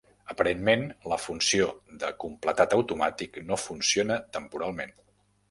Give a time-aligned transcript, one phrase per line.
[0.33, 1.67] Aparentment, la funció
[2.05, 4.99] de completat automàtic no funciona temporalment.